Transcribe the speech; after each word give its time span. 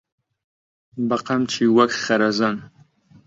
بەقەمچی 1.09 1.73
وەک 1.77 1.91
خەرەزەن 2.03 2.55